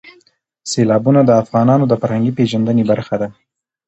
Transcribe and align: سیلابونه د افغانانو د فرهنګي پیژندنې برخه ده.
سیلابونه 0.71 1.21
د 1.25 1.31
افغانانو 1.43 1.85
د 1.87 1.93
فرهنګي 2.01 2.31
پیژندنې 2.37 2.83
برخه 2.91 3.15
ده. 3.21 3.27